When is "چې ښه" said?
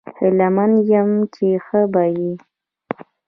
1.33-1.81